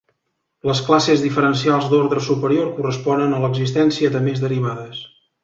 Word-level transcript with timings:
Les 0.69 0.79
classes 0.85 1.25
diferencials 1.25 1.85
d'ordre 1.91 2.23
superior 2.29 2.73
corresponen 2.79 3.37
a 3.37 3.43
l'existència 3.45 4.13
de 4.17 4.25
més 4.31 4.43
derivades. 4.47 5.05